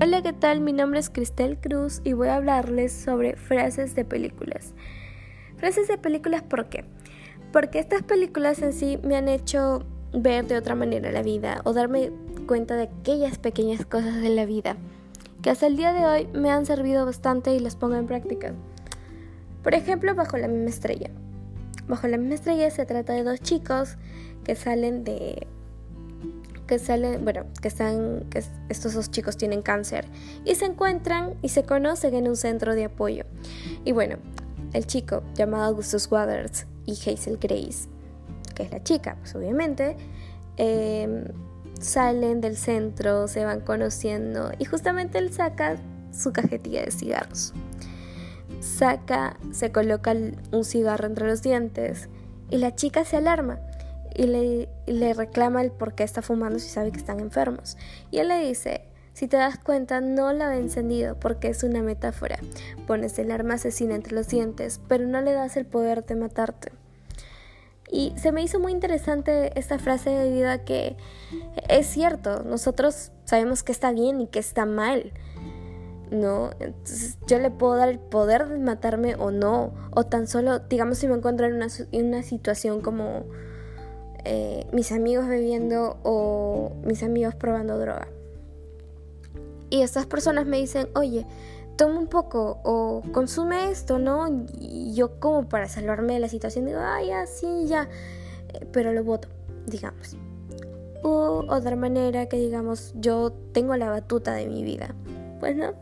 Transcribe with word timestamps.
Hola, 0.00 0.22
¿qué 0.22 0.32
tal? 0.32 0.60
Mi 0.60 0.72
nombre 0.72 1.00
es 1.00 1.10
Cristel 1.10 1.58
Cruz 1.58 2.02
y 2.04 2.12
voy 2.12 2.28
a 2.28 2.36
hablarles 2.36 2.92
sobre 2.92 3.34
frases 3.34 3.96
de 3.96 4.04
películas. 4.04 4.72
Frases 5.56 5.88
de 5.88 5.98
películas, 5.98 6.42
¿por 6.42 6.68
qué? 6.68 6.84
Porque 7.52 7.80
estas 7.80 8.04
películas 8.04 8.62
en 8.62 8.72
sí 8.72 9.00
me 9.02 9.16
han 9.16 9.26
hecho 9.26 9.84
ver 10.12 10.46
de 10.46 10.56
otra 10.56 10.76
manera 10.76 11.10
la 11.10 11.22
vida 11.22 11.62
o 11.64 11.72
darme 11.72 12.12
cuenta 12.46 12.76
de 12.76 12.84
aquellas 12.84 13.38
pequeñas 13.38 13.84
cosas 13.86 14.22
de 14.22 14.28
la 14.28 14.46
vida 14.46 14.76
que 15.42 15.50
hasta 15.50 15.66
el 15.66 15.76
día 15.76 15.92
de 15.92 16.06
hoy 16.06 16.28
me 16.32 16.52
han 16.52 16.64
servido 16.64 17.04
bastante 17.04 17.52
y 17.52 17.58
las 17.58 17.74
pongo 17.74 17.96
en 17.96 18.06
práctica. 18.06 18.54
Por 19.64 19.74
ejemplo, 19.74 20.14
Bajo 20.14 20.36
la 20.36 20.46
misma 20.46 20.70
estrella. 20.70 21.10
Bajo 21.88 22.06
la 22.06 22.18
misma 22.18 22.36
estrella 22.36 22.70
se 22.70 22.86
trata 22.86 23.14
de 23.14 23.24
dos 23.24 23.40
chicos 23.40 23.96
que 24.44 24.54
salen 24.54 25.02
de 25.02 25.48
que 26.68 26.78
salen, 26.78 27.24
bueno, 27.24 27.46
que 27.60 27.66
están, 27.66 28.26
que 28.30 28.44
estos 28.68 28.94
dos 28.94 29.10
chicos 29.10 29.36
tienen 29.36 29.62
cáncer 29.62 30.04
y 30.44 30.54
se 30.54 30.66
encuentran 30.66 31.34
y 31.42 31.48
se 31.48 31.64
conocen 31.64 32.14
en 32.14 32.28
un 32.28 32.36
centro 32.36 32.76
de 32.76 32.84
apoyo. 32.84 33.24
Y 33.84 33.90
bueno, 33.90 34.18
el 34.74 34.86
chico 34.86 35.24
llamado 35.34 35.64
Augustus 35.64 36.08
Waters 36.12 36.66
y 36.86 36.92
Hazel 36.92 37.38
Grace, 37.38 37.88
que 38.54 38.64
es 38.64 38.70
la 38.70 38.82
chica, 38.84 39.16
pues 39.18 39.34
obviamente, 39.34 39.96
em, 40.58 41.24
salen 41.80 42.40
del 42.40 42.56
centro, 42.56 43.28
se 43.28 43.44
van 43.44 43.60
conociendo 43.60 44.52
y 44.58 44.64
justamente 44.66 45.18
él 45.18 45.32
saca 45.32 45.76
su 46.12 46.32
cajetilla 46.32 46.84
de 46.84 46.90
cigarros. 46.90 47.54
Saca, 48.60 49.38
se 49.52 49.72
coloca 49.72 50.14
un 50.52 50.64
cigarro 50.64 51.06
entre 51.06 51.26
los 51.26 51.42
dientes 51.42 52.08
y 52.50 52.58
la 52.58 52.74
chica 52.74 53.04
se 53.04 53.16
alarma 53.16 53.58
y 54.18 54.26
le, 54.88 55.14
reclama 55.14 55.62
el 55.62 55.70
por 55.70 55.94
qué 55.94 56.02
está 56.02 56.22
fumando 56.22 56.58
si 56.58 56.68
sabe 56.68 56.90
que 56.90 56.98
están 56.98 57.20
enfermos. 57.20 57.76
Y 58.10 58.18
él 58.18 58.26
le 58.26 58.40
dice, 58.40 58.82
si 59.12 59.28
te 59.28 59.36
das 59.36 59.58
cuenta, 59.58 60.00
no 60.00 60.32
la 60.32 60.56
he 60.56 60.58
encendido 60.58 61.14
porque 61.20 61.48
es 61.48 61.62
una 61.62 61.82
metáfora. 61.82 62.40
Pones 62.88 63.16
el 63.20 63.30
arma 63.30 63.54
asesina 63.54 63.94
entre 63.94 64.16
los 64.16 64.26
dientes, 64.26 64.80
pero 64.88 65.06
no 65.06 65.20
le 65.20 65.32
das 65.32 65.56
el 65.56 65.66
poder 65.66 66.04
de 66.04 66.16
matarte. 66.16 66.72
Y 67.90 68.12
se 68.16 68.32
me 68.32 68.42
hizo 68.42 68.58
muy 68.58 68.72
interesante 68.72 69.56
esta 69.56 69.78
frase 69.78 70.10
debido 70.10 70.50
a 70.50 70.58
que 70.58 70.96
es 71.68 71.86
cierto, 71.86 72.42
nosotros 72.42 73.12
sabemos 73.24 73.62
que 73.62 73.70
está 73.70 73.92
bien 73.92 74.20
y 74.20 74.26
que 74.26 74.40
está 74.40 74.66
mal. 74.66 75.12
¿No? 76.10 76.50
Entonces 76.58 77.18
yo 77.28 77.38
le 77.38 77.50
puedo 77.50 77.76
dar 77.76 77.90
el 77.90 78.00
poder 78.00 78.48
de 78.48 78.58
matarme 78.58 79.14
o 79.14 79.30
no. 79.30 79.74
O 79.92 80.06
tan 80.06 80.26
solo, 80.26 80.58
digamos, 80.58 80.98
si 80.98 81.06
me 81.06 81.14
encuentro 81.14 81.46
en 81.46 81.54
una, 81.54 81.68
en 81.92 82.06
una 82.06 82.22
situación 82.24 82.80
como 82.80 83.26
eh, 84.30 84.66
mis 84.72 84.92
amigos 84.92 85.26
bebiendo 85.26 85.96
o 86.02 86.72
mis 86.84 87.02
amigos 87.02 87.34
probando 87.34 87.78
droga. 87.78 88.08
Y 89.70 89.80
estas 89.80 90.04
personas 90.04 90.44
me 90.44 90.58
dicen, 90.58 90.90
oye, 90.94 91.24
toma 91.76 91.98
un 91.98 92.08
poco 92.08 92.60
o 92.62 93.02
consume 93.12 93.70
esto, 93.70 93.98
¿no? 93.98 94.44
Y 94.60 94.92
yo 94.92 95.18
como 95.18 95.48
para 95.48 95.66
salvarme 95.66 96.12
de 96.12 96.20
la 96.20 96.28
situación 96.28 96.66
digo, 96.66 96.78
ah, 96.78 97.02
ya, 97.02 97.26
sí, 97.26 97.64
ya, 97.68 97.88
eh, 98.52 98.66
pero 98.70 98.92
lo 98.92 99.02
voto, 99.02 99.28
digamos. 99.66 100.18
O 101.02 101.46
otra 101.48 101.74
manera 101.76 102.26
que 102.26 102.36
digamos, 102.36 102.92
yo 102.96 103.32
tengo 103.52 103.76
la 103.76 103.88
batuta 103.88 104.34
de 104.34 104.46
mi 104.46 104.62
vida. 104.62 104.94
Pues 105.40 105.56
no, 105.56 105.72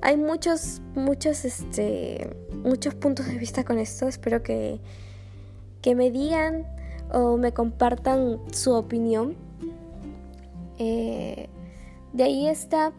hay 0.00 0.16
muchos, 0.16 0.80
muchos, 0.94 1.44
este, 1.44 2.34
muchos 2.64 2.94
puntos 2.94 3.26
de 3.26 3.36
vista 3.36 3.62
con 3.62 3.78
esto. 3.78 4.08
Espero 4.08 4.42
que, 4.42 4.80
que 5.82 5.94
me 5.94 6.10
digan 6.10 6.79
o 7.12 7.36
me 7.36 7.52
compartan 7.52 8.38
su 8.52 8.72
opinión. 8.72 9.36
Eh, 10.78 11.48
de 12.12 12.24
ahí 12.24 12.48
está 12.48 12.92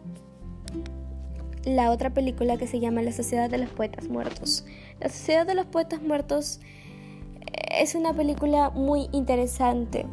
la 1.64 1.90
otra 1.90 2.10
película 2.10 2.56
que 2.56 2.66
se 2.66 2.80
llama 2.80 3.02
La 3.02 3.12
Sociedad 3.12 3.48
de 3.50 3.58
los 3.58 3.70
Poetas 3.70 4.08
Muertos. 4.08 4.64
La 5.00 5.08
Sociedad 5.08 5.46
de 5.46 5.54
los 5.54 5.66
Poetas 5.66 6.02
Muertos 6.02 6.60
eh, 7.40 7.82
es 7.82 7.94
una 7.94 8.12
película 8.12 8.70
muy 8.70 9.08
interesante 9.12 10.06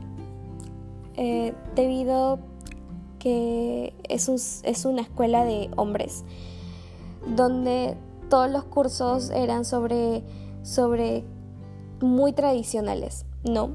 eh, 1.16 1.54
debido 1.76 2.40
que 3.20 3.94
es, 4.08 4.62
es 4.64 4.86
una 4.86 5.02
escuela 5.02 5.44
de 5.44 5.70
hombres 5.76 6.24
donde 7.36 7.98
todos 8.30 8.50
los 8.50 8.64
cursos 8.64 9.30
eran 9.32 9.66
sobre, 9.66 10.24
sobre 10.64 11.26
muy 12.00 12.32
tradicionales, 12.32 13.26
¿no? 13.44 13.72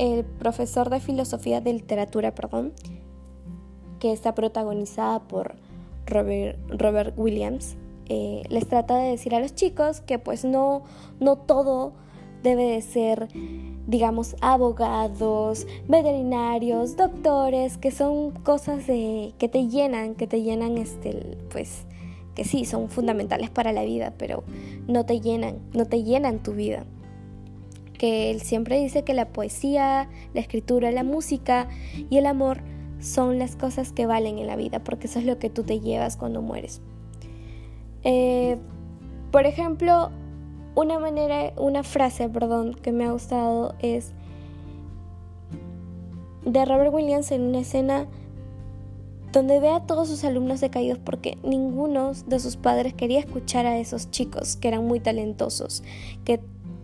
El 0.00 0.24
profesor 0.24 0.88
de 0.88 0.98
filosofía 0.98 1.60
de 1.60 1.74
literatura, 1.74 2.34
perdón, 2.34 2.72
que 3.98 4.12
está 4.12 4.34
protagonizada 4.34 5.20
por 5.20 5.56
Robert, 6.06 7.12
Williams, 7.18 7.76
eh, 8.08 8.42
les 8.48 8.66
trata 8.66 8.96
de 8.96 9.10
decir 9.10 9.34
a 9.34 9.40
los 9.40 9.54
chicos 9.54 10.00
que 10.00 10.18
pues 10.18 10.42
no, 10.42 10.84
no 11.20 11.36
todo 11.36 11.92
debe 12.42 12.64
de 12.64 12.80
ser, 12.80 13.28
digamos, 13.86 14.36
abogados, 14.40 15.66
veterinarios, 15.86 16.96
doctores, 16.96 17.76
que 17.76 17.90
son 17.90 18.30
cosas 18.30 18.86
de, 18.86 19.34
que 19.38 19.50
te 19.50 19.68
llenan, 19.68 20.14
que 20.14 20.26
te 20.26 20.42
llenan, 20.42 20.78
este, 20.78 21.36
pues, 21.50 21.84
que 22.34 22.44
sí, 22.44 22.64
son 22.64 22.88
fundamentales 22.88 23.50
para 23.50 23.70
la 23.70 23.84
vida, 23.84 24.14
pero 24.16 24.44
no 24.88 25.04
te 25.04 25.20
llenan, 25.20 25.58
no 25.74 25.84
te 25.84 26.02
llenan 26.02 26.42
tu 26.42 26.52
vida 26.52 26.86
que 28.00 28.30
él 28.30 28.40
siempre 28.40 28.80
dice 28.80 29.04
que 29.04 29.12
la 29.12 29.28
poesía, 29.28 30.08
la 30.32 30.40
escritura, 30.40 30.90
la 30.90 31.04
música 31.04 31.68
y 32.08 32.16
el 32.16 32.24
amor 32.24 32.62
son 32.98 33.38
las 33.38 33.56
cosas 33.56 33.92
que 33.92 34.06
valen 34.06 34.38
en 34.38 34.46
la 34.46 34.56
vida, 34.56 34.82
porque 34.82 35.06
eso 35.06 35.18
es 35.18 35.26
lo 35.26 35.38
que 35.38 35.50
tú 35.50 35.64
te 35.64 35.80
llevas 35.80 36.16
cuando 36.16 36.40
mueres. 36.40 36.80
Eh, 38.02 38.56
por 39.30 39.44
ejemplo, 39.44 40.08
una 40.74 40.98
manera, 40.98 41.52
una 41.58 41.82
frase, 41.82 42.30
perdón, 42.30 42.72
que 42.72 42.90
me 42.90 43.04
ha 43.04 43.12
gustado 43.12 43.74
es 43.80 44.14
de 46.46 46.64
Robert 46.64 46.94
Williams 46.94 47.30
en 47.32 47.42
una 47.42 47.58
escena 47.58 48.06
donde 49.30 49.60
ve 49.60 49.68
a 49.68 49.80
todos 49.80 50.08
sus 50.08 50.24
alumnos 50.24 50.62
decaídos 50.62 50.98
porque 50.98 51.36
ninguno 51.42 52.12
de 52.26 52.40
sus 52.40 52.56
padres 52.56 52.94
quería 52.94 53.20
escuchar 53.20 53.66
a 53.66 53.78
esos 53.78 54.10
chicos 54.10 54.56
que 54.56 54.68
eran 54.68 54.86
muy 54.86 55.00
talentosos, 55.00 55.82
que 56.24 56.40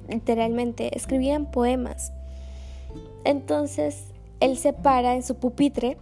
literalmente, 0.09 0.97
escribían 0.97 1.47
poemas. 1.47 2.13
Entonces 3.25 4.05
él 4.41 4.57
se 4.57 4.73
para 4.73 5.15
en 5.15 5.23
su 5.23 5.37
pupitre 5.37 5.97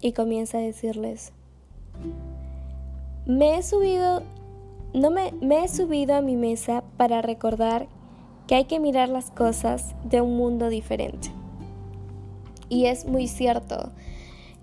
y 0.00 0.12
comienza 0.12 0.58
a 0.58 0.62
decirles, 0.62 1.32
me 3.26 3.56
he 3.56 3.62
subido, 3.62 4.22
no 4.92 5.10
me, 5.10 5.32
he 5.62 5.68
subido 5.68 6.14
a 6.14 6.20
mi 6.20 6.36
mesa 6.36 6.84
para 6.96 7.22
recordar 7.22 7.86
que 8.46 8.54
hay 8.54 8.64
que 8.64 8.80
mirar 8.80 9.08
las 9.08 9.30
cosas 9.30 9.94
de 10.04 10.20
un 10.20 10.36
mundo 10.36 10.68
diferente. 10.68 11.30
Y 12.68 12.86
es 12.86 13.06
muy 13.06 13.28
cierto. 13.28 13.90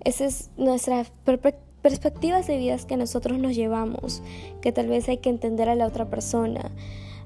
Esa 0.04 0.26
es 0.26 0.50
nuestra 0.56 1.04
perspectiva 1.24 2.42
de 2.42 2.58
vidas 2.58 2.86
que 2.86 2.96
nosotros 2.96 3.38
nos 3.38 3.54
llevamos, 3.54 4.22
que 4.60 4.72
tal 4.72 4.88
vez 4.88 5.08
hay 5.08 5.18
que 5.18 5.30
entender 5.30 5.68
a 5.68 5.74
la 5.74 5.86
otra 5.86 6.06
persona, 6.06 6.70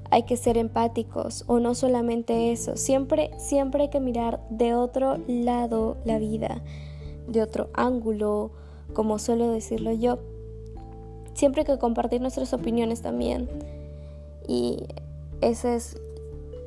hay 0.09 0.23
que 0.23 0.37
ser 0.37 0.57
empáticos 0.57 1.43
o 1.47 1.59
no 1.59 1.75
solamente 1.75 2.51
eso, 2.51 2.77
siempre, 2.77 3.31
siempre 3.37 3.83
hay 3.83 3.89
que 3.89 3.99
mirar 3.99 4.41
de 4.49 4.73
otro 4.73 5.17
lado 5.27 5.97
la 6.05 6.17
vida, 6.19 6.61
de 7.27 7.41
otro 7.41 7.69
ángulo, 7.73 8.51
como 8.93 9.19
suelo 9.19 9.51
decirlo 9.51 9.91
yo. 9.91 10.19
Siempre 11.33 11.61
hay 11.61 11.65
que 11.65 11.77
compartir 11.77 12.21
nuestras 12.21 12.53
opiniones 12.53 13.01
también. 13.01 13.47
Y 14.47 14.85
eso 15.41 15.67
es 15.67 15.97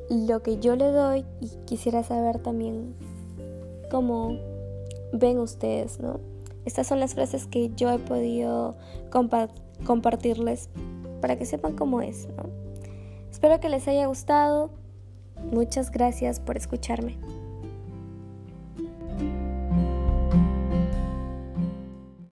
lo 0.09 0.41
que 0.41 0.59
yo 0.59 0.75
le 0.75 0.91
doy 0.91 1.25
y 1.41 1.49
quisiera 1.65 2.03
saber 2.03 2.39
también 2.39 2.95
cómo 3.89 4.37
ven 5.11 5.39
ustedes, 5.39 5.99
¿no? 5.99 6.19
Estas 6.63 6.87
son 6.87 6.99
las 6.99 7.15
frases 7.15 7.47
que 7.47 7.71
yo 7.75 7.89
he 7.91 7.97
podido 7.97 8.75
compartirles 9.85 10.69
para 11.21 11.37
que 11.37 11.45
sepan 11.45 11.75
cómo 11.75 12.01
es, 12.01 12.27
¿no? 12.37 12.60
Espero 13.31 13.59
que 13.59 13.69
les 13.69 13.87
haya 13.87 14.05
gustado. 14.05 14.71
Muchas 15.51 15.89
gracias 15.89 16.39
por 16.39 16.57
escucharme. 16.57 17.17